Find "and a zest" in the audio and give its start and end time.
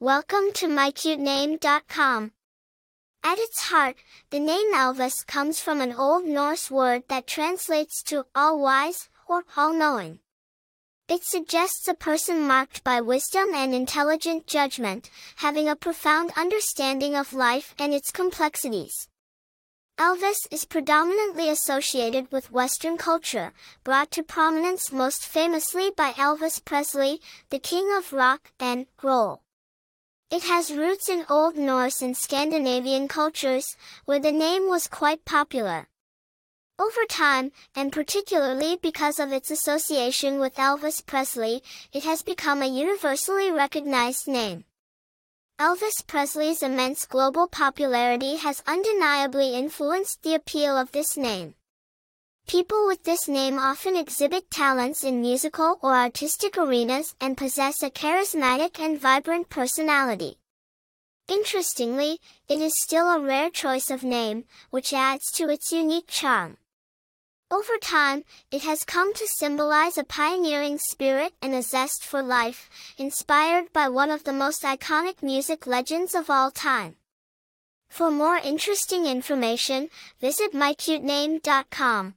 71.42-72.02